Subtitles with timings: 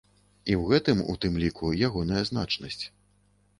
[0.49, 2.83] І ў гэтым, у тым ліку, ягоная значнасць.